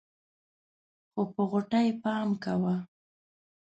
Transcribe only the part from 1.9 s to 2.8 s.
پام کوه.